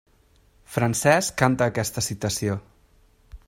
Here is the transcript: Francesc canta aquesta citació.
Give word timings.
Francesc 0.75 1.37
canta 1.43 1.67
aquesta 1.73 2.05
citació. 2.09 2.57